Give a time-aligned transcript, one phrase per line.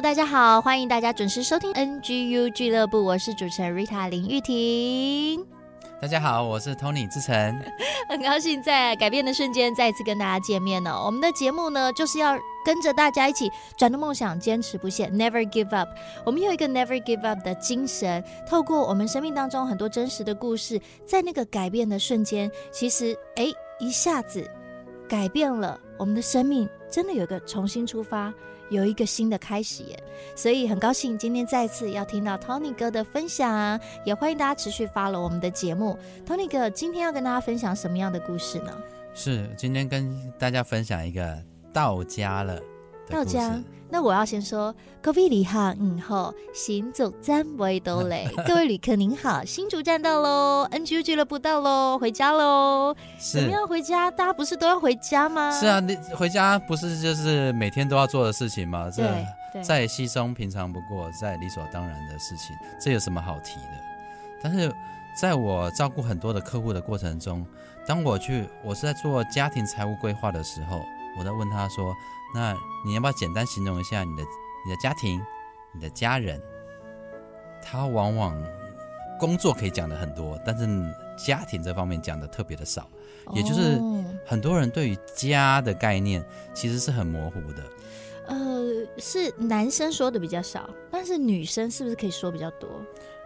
[0.00, 5.46] 友，大家好，欢迎大家准时收听 NGU 俱乐部，我是主持人 Rita 林玉婷。
[6.00, 7.60] 大家好，我是 Tony 志成，
[8.08, 11.02] 很高兴在改变的瞬间再次跟大家见面哦。
[11.04, 15.90] 我们的节目呢，就是要跟着大家一起转动梦想，坚持不懈，Never give up。
[16.24, 24.50] 我们有一个 Never give up 的精神，透过我们生命当中很多真实的故事，在那个改变的瞬间，其实哎，一下子
[25.06, 28.32] 改变了我们的生命，真的有一个重新出发。
[28.70, 30.02] 有一个新的开始耶，
[30.34, 35.98] 所以很高兴今天再次要听到 Tony 哥的分享，也欢迎大家持续发来我们的节目。
[36.26, 38.72] Tony 哥今天要跟大家分享什么样的故事呢？
[39.12, 41.36] 是今天跟大家分享一个
[41.72, 42.60] 到家了。
[43.10, 44.72] 到家，那我要先说，
[45.02, 48.28] 各位旅客您好，新竹站未到嘞。
[48.46, 52.94] 各位旅客您好，新竹站到喽，NGU 俱乐部到喽，回家喽。
[53.32, 54.10] 怎么样回家？
[54.10, 55.50] 大家不是都要回家吗？
[55.50, 58.88] 是啊，你回家不是就是每天都要做的事情吗？
[58.94, 63.72] 对，对，再稀松平常不过，再理所当然的事情，这有什么好提的？
[64.40, 64.72] 但是
[65.20, 67.44] 在我照顾很多的客户的过程中，
[67.86, 70.80] 当我去，我是在做家庭财务规划的时候，
[71.18, 71.94] 我在问他说。
[72.32, 74.22] 那你要不要简单形容一下你的
[74.64, 75.20] 你的家庭，
[75.74, 76.40] 你的家人？
[77.60, 78.40] 他往往
[79.18, 80.64] 工作可以讲的很多，但是
[81.16, 82.88] 家庭这方面讲的特别的少，
[83.32, 83.80] 也就是
[84.24, 87.64] 很多人对于家的概念其实是很模糊的。
[88.28, 92.70] 呃，是男生说的比较少，但是女生是不是可以说比较多？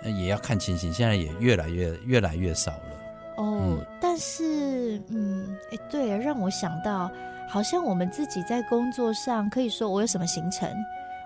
[0.02, 3.00] 也要看情形，现在也越来越越来越少了。
[3.36, 7.10] 哦，嗯、但是嗯，哎，对，让我想到。
[7.54, 10.68] 好像我们自己在工作上可以说，我有什么行程，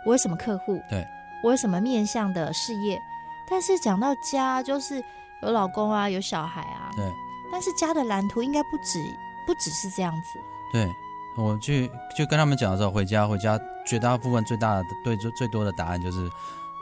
[0.05, 1.03] 我有什么客户，对，
[1.43, 3.00] 我有什么面向的事业。
[3.49, 5.03] 但是讲到家，就是
[5.41, 7.11] 有老公啊，有小孩啊，对。
[7.50, 9.03] 但是家的蓝图应该不止，
[9.47, 10.38] 不只是这样子。
[10.71, 10.87] 对，
[11.34, 16.31] 我去就跟他们讲的时候，回家回家，绝大部分最大的对最最多的答案就是，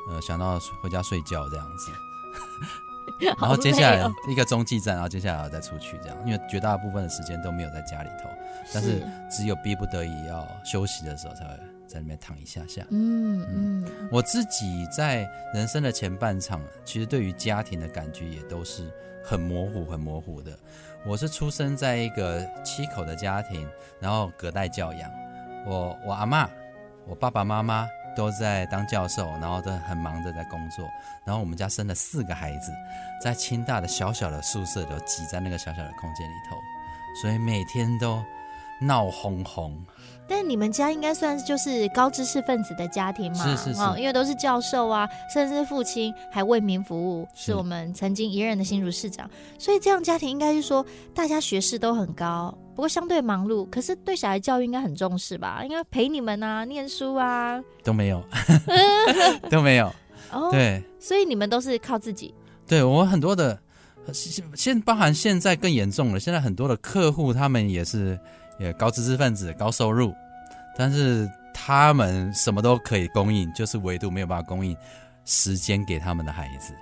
[0.09, 1.93] 呃，想到回家睡觉这样子。
[3.41, 8.29] 然后接下来一个中继站，然后接下来再出去这样，因为绝大部分的时间都没有在家里头，
[8.73, 11.51] 但是只有逼不得已要休息的时候才会
[11.87, 12.83] 在里面躺一下下。
[12.91, 18.91] 嗯嗯，我自己在人生的前半场，其实对于家庭的感觉也都是
[19.25, 20.57] 很模糊、很模糊的。
[21.07, 23.69] 我是出生在一个七口的家庭，
[24.01, 25.11] 然后隔代教养，
[25.65, 26.49] 我我阿妈，
[27.07, 27.89] 我爸爸妈妈。
[28.17, 30.89] 都在当教授，然后都很忙着在工作。
[31.25, 32.73] 然后我们家生了四个孩子，
[33.23, 36.57] 在清大的小小的宿舍都挤在那个小小的空间里头，
[37.21, 38.23] 所以每天都
[38.81, 39.73] 闹哄哄。
[40.29, 43.45] 但你们家应该算就是高知识分子的家庭嘛？
[43.45, 49.31] 是是是，因为都是教授啊，甚至父亲还为民服务，是我们曾经一任的新竹市长。
[49.57, 50.85] 所以这样家庭应该是说
[51.15, 55.65] 大家学识都很高，不过相对忙碌，可是对小孩教育应该很重视吧？
[55.65, 58.23] 应该陪你们啊，念书啊，都没有，
[59.51, 59.93] 都没有。
[60.31, 62.33] 哦，对，所以你们都是靠自己。
[62.69, 63.59] 对，我很多的
[64.55, 68.17] 现包含现在更严重了，现在很多的客户他们也是。
[68.59, 70.15] 也高知识分子、高收入，
[70.79, 74.75] 但是他们什么都可以供应，就是唯独没有办法供应
[75.27, 76.73] 时间给他们的孩子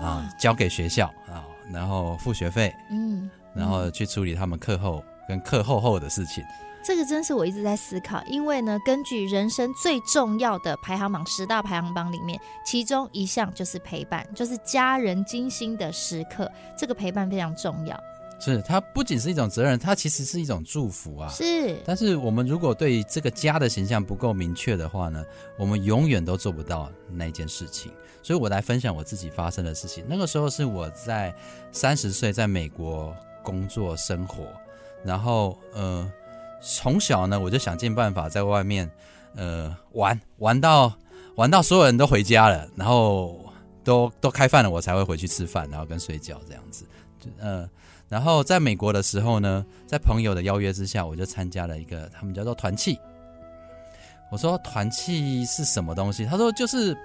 [0.00, 6.44] 啊，交给学校啊，然后付学费，嗯，然后去处理他们课后跟课后后的事情。
[6.84, 18.00] 这个真是我一直在思考，因为呢，根据人生最重要的排行榜十大排行榜里面，其中一项就是陪伴，就是家人精心的时刻，这个陪伴非常重要。
[18.38, 21.28] 是，它不仅是一种责任，它其实是一种祝福啊。
[21.30, 25.24] 是，但是我们如果对这个家的形象不够明确的话呢，
[25.58, 27.90] 我们永远都做不到那件事情。
[28.22, 30.04] 所以我来分享我自己发生的事情。
[30.06, 31.34] 那个时候是我在
[31.72, 33.16] 三十岁，在美国
[33.46, 34.42] 工作生活，
[35.04, 36.10] 然后呃，
[36.60, 38.90] 从小呢我就想尽办法在外面
[39.36, 40.92] 呃玩，玩到
[41.36, 43.38] 玩到所有人都回家了，然后
[43.84, 46.84] 都都开饭了，我才会回去吃饭，然后跟睡觉这样子，
[47.38, 47.70] 呃。
[48.08, 52.96] 然后在美国的时候呢，在朋友的邀约之下，我就参加了一个他们叫做团契。
[54.30, 56.24] 我说团契是什么东西？
[56.24, 56.96] 他说就是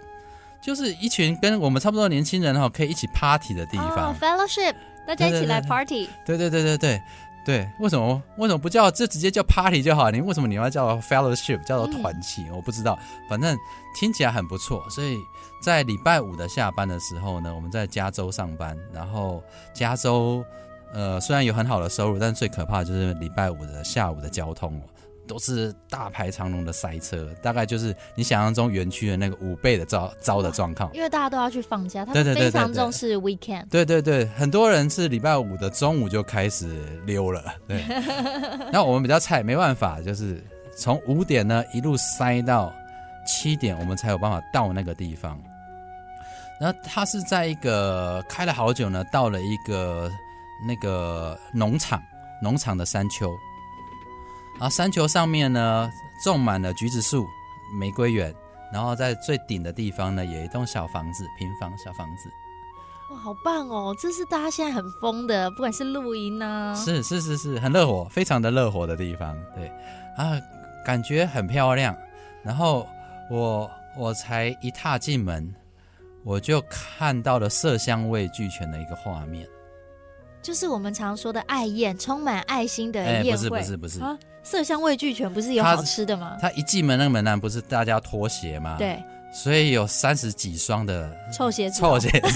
[0.62, 4.16] 就是一群跟我们差不多的年轻人哈，可以一起 party 的地方。
[4.20, 4.76] Fellowship，
[5.08, 6.10] 大家一起来 party。
[6.26, 7.02] 对对对对对
[7.44, 10.12] 对，为什么为什么不叫这直接叫 party 就好？
[10.12, 12.44] 你为什么你要叫 fellowship 叫做团契？
[12.50, 12.98] 嗯、我不知道，
[13.30, 13.58] 反正
[14.00, 14.88] 听起来很不错。
[14.90, 15.18] 所以
[15.62, 19.44] 在礼拜五的下班的时候呢，我们在加州上班，然后
[19.74, 20.44] 加州。
[20.94, 24.84] 呃，虽然有很好的收入，但最可怕的就是礼拜五的下午的交通哦，
[25.32, 30.94] 都是大排长龙的塞车，大概就是你想象中园区的那个五倍的糟糟的状况。
[30.94, 33.66] 因为大家都要去放假，他们非常重视 weekend。
[33.70, 37.42] 对对对，很多人是礼拜五的中午就开始溜了。
[37.66, 37.82] 对，
[38.74, 40.44] 那我们比较菜，没办法，就是
[40.76, 42.74] 从五点呢一路塞到
[43.26, 45.42] 七点，我们才有办法到那个地方。
[46.60, 50.12] 然后他是在一个开了好久呢，到了一个。
[50.64, 52.00] 那个农场，
[52.40, 53.28] 农场的山丘，
[54.54, 55.90] 然后山丘上面呢
[56.24, 57.26] 种满了橘子树、
[57.80, 58.34] 玫瑰园，
[58.72, 62.30] 然后在最顶的地方呢有一栋小房子，平房小房子。
[63.12, 63.96] 哇，好棒哦！
[64.00, 69.38] 这是大家现在很疯的，不管是露营呢，是是是是，很热火，非常的热火的地方。
[69.54, 69.68] 对
[70.16, 70.40] 啊，
[70.86, 71.96] 感觉很漂亮。
[72.44, 72.88] 然后
[73.30, 75.54] 我我才一踏进门，
[76.24, 79.46] 我就看到了色香味俱全的一个画面。
[80.42, 83.38] 就是我们常说的爱宴，充满爱心的宴会。
[83.38, 86.38] 不是不是不是啊，色香味俱全，不是有好吃的吗？
[86.42, 88.76] 他，一进门那个门栏不是大家脱鞋吗？
[88.78, 89.02] 对。
[89.34, 92.30] 所以有三十几双的臭鞋子，臭鞋子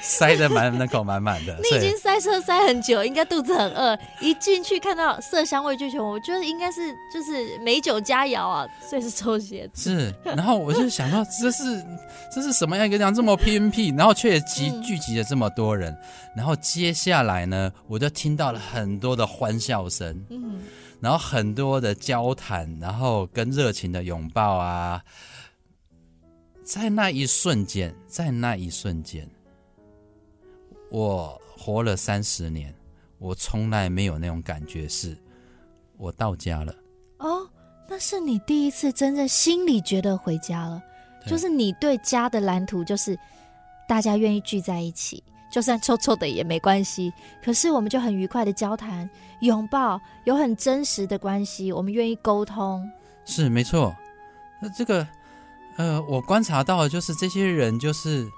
[0.00, 1.54] 塞得满门口满满的。
[1.62, 3.98] 你已经塞车塞很久，应该肚子很饿。
[4.20, 9.90] 一进去看到色香味俱全，我觉得应该是就是美酒佳肴啊，所以是臭鞋子。
[9.90, 11.84] 是，然后我就想到这是
[12.32, 15.96] 这是什么样一个地方这么偏僻，然后却集聚集了这么多人。
[16.34, 20.60] 然后接下来呢，我就听到了很多的欢笑声，嗯，
[21.00, 25.02] 然后很多的交谈，然后跟热情的拥抱啊。
[26.68, 29.26] 在那一瞬间，在那一瞬间，
[30.90, 32.74] 我活了三十年，
[33.16, 35.16] 我从来没有那种感觉，是
[35.96, 36.74] 我到家了。
[37.20, 37.48] 哦，
[37.88, 40.82] 那是你第一次真正心里觉得回家了，
[41.26, 43.18] 就是你对家的蓝图，就是
[43.88, 47.10] 大家愿意聚在一起，就算臭臭的也没关系。
[47.42, 49.08] 可是我们就很愉快的交谈、
[49.40, 52.86] 拥抱，有很真实的关系，我们愿意沟通。
[53.24, 53.96] 是没错，
[54.60, 55.08] 那这个。
[55.78, 58.28] 呃，我观察到的就是这些人，就是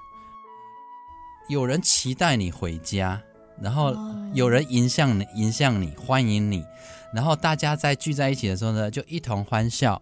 [1.49, 3.19] 有人期待你回家，
[3.59, 3.95] 然后
[4.31, 6.63] 有人迎向你，迎向你，欢迎你，
[7.11, 9.99] 然后大家在聚在一起的时候呢，就一同欢笑，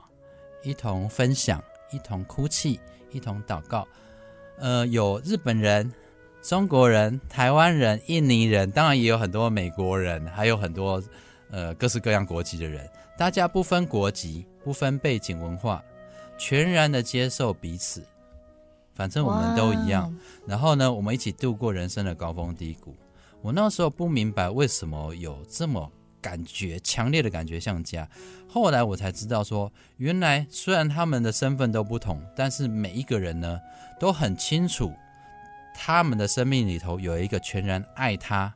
[0.63, 1.63] 一同分享，
[1.93, 2.77] 一同哭泣，
[3.09, 3.87] 一同祷告。
[4.57, 5.89] 呃，有日本人、
[6.41, 11.01] 中国人、台湾人、印尼人，当然也有很多美国人，还有很多
[11.51, 12.85] 呃各式各样国籍的人，
[13.17, 15.81] 大家不分国籍，不分背景文化。
[16.39, 18.01] 全然的接受彼此，
[18.95, 20.11] 反正我们都一样。
[20.47, 22.95] 然后呢，我们一起度过人生的高峰低谷。
[23.41, 25.91] 我那时候不明白为什么有这么
[26.21, 28.09] 感觉强烈的感觉像家。
[28.47, 33.59] 后来我才知道说，原来虽然他们的身份都不同，但是每一个人呢
[33.99, 34.93] 都很清楚，
[35.75, 38.53] 他们的生命里头有一个全然爱他、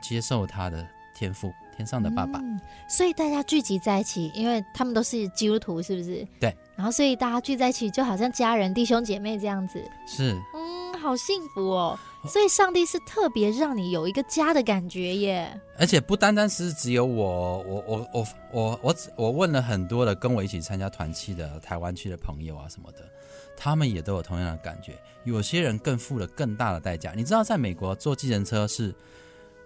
[0.00, 1.52] 接受他的天父。
[1.76, 2.58] 天上的爸爸，嗯，
[2.88, 6.26] 所以大家聚集在一起，因为他们都是基督徒，是不是？
[6.40, 6.56] 对。
[6.74, 9.82] 然后，所以大家聚在一起，就好像家人、弟兄姐妹这样子。
[10.06, 10.32] 是。
[10.54, 11.98] 嗯，好幸福哦。
[12.28, 15.60] 所以，上帝是特别让你有一个家的感觉耶。
[15.78, 23.08] 而且，不单单是只有我，我，我，我，我，我，我问了很多的跟我一起参加团契的台湾区的朋友啊什么的，
[23.56, 24.92] 他们也都有同样的感觉。
[25.24, 27.12] 有些人更付了更大的代价。
[27.16, 28.94] 你知道，在美国坐计程车是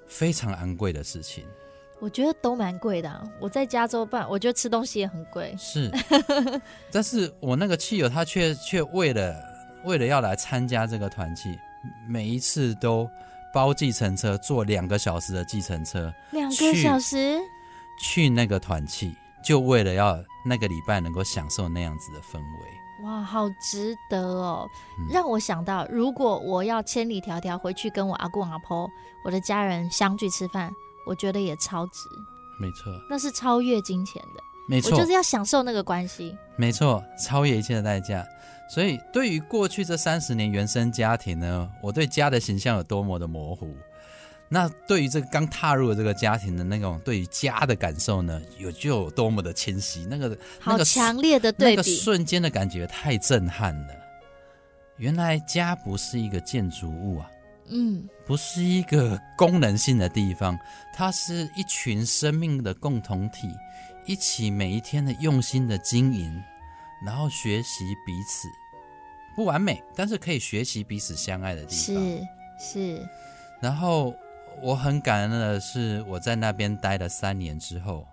[0.07, 1.45] 非常昂贵的事情。
[2.01, 5.55] 我觉得都蛮贵的，啊，我在加州办，我觉得吃东西也很贵。
[5.59, 5.91] 是，
[6.91, 9.35] 但是我那个汽友他却却为了
[9.85, 11.59] 为了要来参加这个团契，
[12.09, 13.09] 每一次都
[13.53, 17.39] 包计程车，坐两个小时的计程车，两个小时
[18.01, 19.15] 去，去那个团契，
[19.45, 23.05] 就为了要那个礼拜能够享受那样子的氛围。
[23.05, 24.69] 哇，好值得哦！
[24.99, 28.91] 嗯，让我想到，如果我要千里迢迢回去跟我阿公阿婆、
[29.25, 30.71] 我的家人相聚吃饭。
[31.07, 32.09] 我觉得也超值，
[32.59, 38.27] 没错，那是超越金钱的，没错，我就是要享受那个关系，没错，超越一切的代价。
[38.69, 43.75] 所以，对于过去这三十年原生家庭呢，我对家的形象有多么的模糊。
[44.49, 50.07] 那对于这个刚踏入的这个家庭的那种对于家的感受呢，有就有多么的清晰。
[50.09, 53.95] 那个好强烈的对比，那个瞬间的感觉太震撼了。
[54.99, 57.31] 原来家不是一个建筑物啊。
[57.71, 60.59] 嗯，不是一个功能性的地方，
[60.93, 63.49] 它是一群生命的共同体，
[64.05, 66.43] 一起每一天的用心的经营，
[67.07, 68.49] 然后学习彼此，
[69.37, 71.95] 不完美，但是可以学习彼此相爱的地方。
[71.95, 72.29] 是
[72.73, 73.09] 是，
[73.61, 74.15] 然后
[74.61, 78.07] 我很感恩的是，我在那边待了三年之后，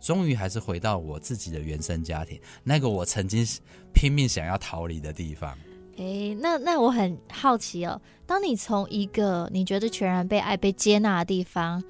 [0.00, 3.46] 终于还是回到我自己的原生家庭，那个我曾经
[3.94, 5.56] 拼命想要逃离的地方。
[5.96, 11.82] 诶，那那我很好奇哦，当你从一个你觉得全然被爱、被接纳的地方，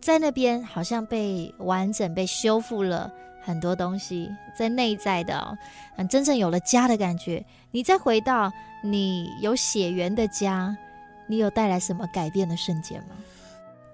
[0.00, 3.10] 在那边好像被完整、被修复了
[3.42, 5.56] 很多东西，在内在的、哦，
[5.96, 7.44] 嗯，真正有了家的感觉。
[7.70, 10.76] 你再回到你有血缘的家，
[11.26, 13.16] 你有带来什么改变的瞬间吗？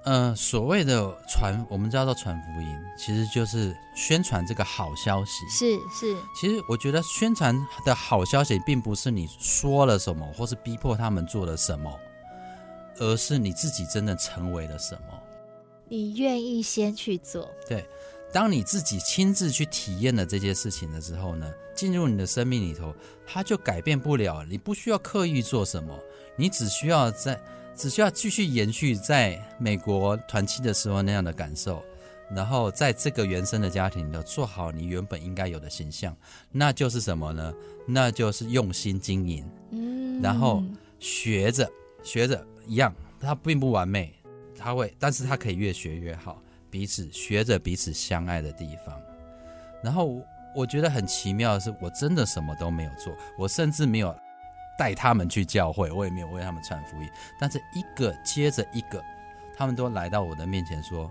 [0.09, 5.47] 嗯、呃，所谓的传，我们叫做传福音，其实就是宣传这个好消息。
[5.51, 11.95] 是是，其实我觉得宣传的好消息，并不是你说了什么，或是逼迫他们做了什么，
[12.97, 15.21] 而是你自己真的成为了什么。
[15.91, 17.47] 你愿意先去做。
[17.69, 17.87] 对，
[18.33, 22.95] 当你自己亲自去体验了这些事情的时候呢，进入你的生命里头，
[23.27, 24.43] 它就改变不了。
[24.49, 25.95] 你不需要刻意做什么，
[26.35, 27.39] 你只需要在。
[27.79, 31.81] 只需要继续延续在美国团契的时候那样的感受，
[32.29, 36.15] 然后在这个原生的家庭里做好你原本应该有的形象，
[36.51, 37.55] 那就是什么呢？
[37.87, 40.61] 那就是用心经营，嗯，然后
[40.99, 41.71] 学着
[42.03, 44.13] 学着一样，它并不完美，
[44.59, 49.01] 它会，但是它可以越学越好，彼此学着彼此相爱的地方。
[49.85, 50.21] 然后
[50.53, 54.13] 我觉得很奇妙的是，我真的什么都没有做，我甚至没有。
[54.79, 57.11] 带他们去教会，我也没有为他们传福音。
[57.39, 59.03] 但是一个接着一个，
[59.57, 61.11] 他们都来到我的面前说：“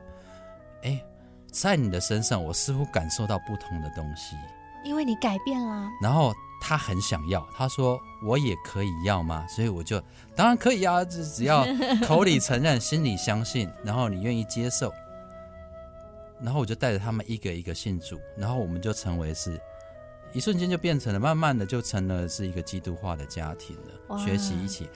[0.84, 1.04] 哎，
[1.52, 4.38] 在你的身上，我似乎感受到不同的东西。”
[4.86, 5.90] 因为你改变了。
[6.02, 10.02] 然后他很想要，他说：“我也可以要吗？”所以我就
[10.34, 11.66] 当然可以啊，只只要
[12.08, 14.94] 口里承认，心里相信， 然后你愿意接受。
[16.40, 19.60] 然后我就带着他们一个一个信主，然后我们就成为是。
[20.38, 24.20] 一瞬间就变成了，慢慢的就成了是一个基督化的家庭了。
[24.20, 24.88] 学习一起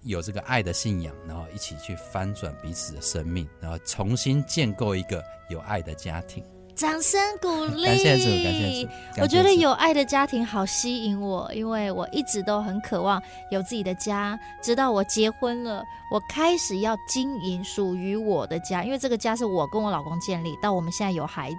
[0.00, 6.42] 有这个爱的信仰，然后一起去翻转彼此的生命，然后重新建构一个有爱的家庭。
[6.82, 9.20] 掌声鼓励，感谢主，感谢主。
[9.22, 13.22] 我觉得有爱的家庭好吸引我，因为我一直都很渴望
[13.52, 14.36] 有自己的家。
[14.60, 20.58] 直到我结婚了，我开始要经营属于我的家，因为这个家是我跟我老公建立。
[20.60, 21.58] 到我们现在有孩子，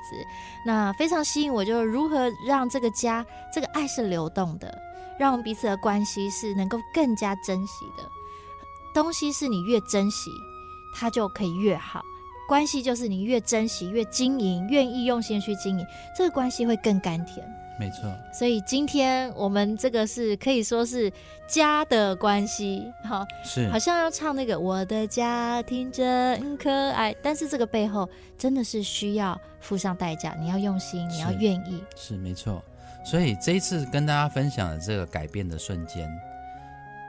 [0.65, 4.77] 那非常吸引我，就是如何让这个家这个爱是流动的，
[5.17, 8.03] 让我们彼此的关系是能够更加珍惜的。
[8.93, 10.29] 东西是你越珍惜，
[10.93, 12.01] 它就可以越好。
[12.53, 17.43] 关系就是你越珍惜、越经营、愿意用心去经营，这个关系会更甘甜。
[17.79, 18.03] 没错。
[18.31, 21.11] 所以今天我们这个是可以说是
[21.47, 28.07] 家的关系，好，是好像要唱那个我的家庭真可爱，但是这个背后
[28.37, 31.83] 真的是需要付上代价，你要用心，你要愿意。
[31.95, 32.63] 是，是没错。
[33.03, 36.07] 所以这一次跟大家分享的这个改变的瞬间。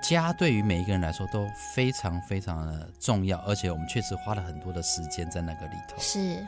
[0.05, 5.97] 家对于每一个人来说都非常非常的重要，而且我们确实花了很多的时间在那个里头。
[5.99, 6.47] 是，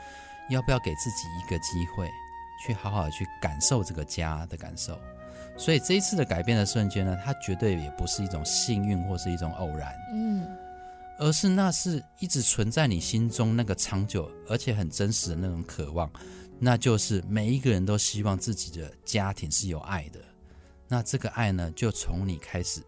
[0.50, 2.08] 要不要给自己一个机会，
[2.64, 4.98] 去好好的去感受这个家的感受？
[5.56, 10.46] 所以这一次的改变的瞬间呢，它绝对也不是一种幸运或是一种偶然，嗯，
[11.18, 16.10] 而是那是一直存在你心中那个长久而且很真实的那种渴望，
[16.58, 20.20] 那就是每一个人都希望自己的家庭是有爱的。
[20.88, 22.82] 那这个爱呢，就从你开始。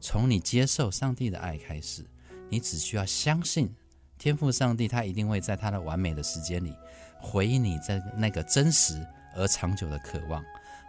[0.00, 2.04] 从你接受上帝的爱开始，
[2.48, 3.74] 你只需要相信
[4.18, 6.74] 天父上帝，他一定会在他的完美的时间里
[7.20, 10.42] 回应你在那个真实而长久的渴望，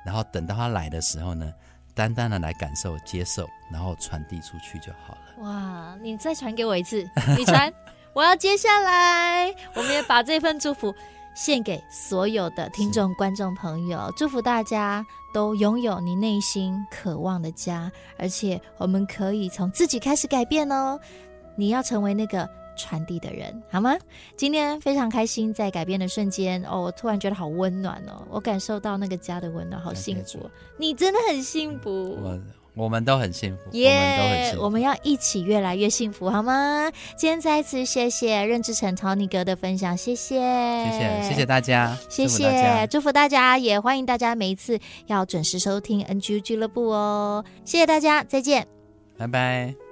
[0.06, 1.54] 然后等到他来的时候呢，
[1.94, 5.44] 单单的来感受、接受，然后传递出去就好了。
[5.44, 7.74] 哇，你再传给我一次，你传，
[8.14, 10.94] 我要接下来，我们也把这份祝福。
[11.38, 21.00] 献给所有的听众、观众朋友，祝福大家都拥有你内心渴望的家，而且我们可以从自己开始改变哦。
[21.56, 23.96] 你要成为那个传递的人，好吗？
[24.36, 30.40] 今天非常开心，在改变的瞬间哦，我突然觉得好温暖哦，我感受到那个家的温暖，好幸福。
[30.76, 32.18] 你真的很幸福。
[32.20, 32.40] 我
[32.90, 33.96] 们都很幸福，耶、yeah！
[33.96, 36.92] 我们都很幸福，我们要一起越来越幸福，好吗？
[37.16, 48.68] 今天再一次谢谢任志成 Tony 哥的分享，谢谢，谢谢，谢谢大家，谢谢，祝福大家，也欢迎大家每一次要准时收听 NGU 俱乐部哦，谢谢大家，再见，
[49.18, 49.87] 拜拜。